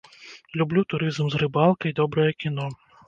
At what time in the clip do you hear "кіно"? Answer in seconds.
2.45-2.67